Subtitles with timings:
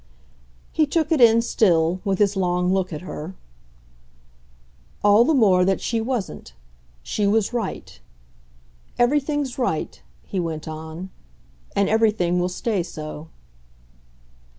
[0.71, 3.35] '"He took it in still, with his long look at her.
[5.03, 6.53] "All the more that she wasn't.
[7.03, 7.99] She was right.
[8.97, 11.11] Everything's right," he went on,
[11.75, 13.27] "and everything will stay so."